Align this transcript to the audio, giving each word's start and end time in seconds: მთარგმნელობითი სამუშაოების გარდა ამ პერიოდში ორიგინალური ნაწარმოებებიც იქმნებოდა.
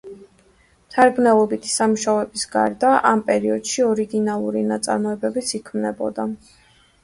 მთარგმნელობითი 0.85 1.69
სამუშაოების 1.73 2.47
გარდა 2.57 2.95
ამ 3.11 3.23
პერიოდში 3.29 3.87
ორიგინალური 3.91 4.67
ნაწარმოებებიც 4.73 5.57
იქმნებოდა. 5.63 6.31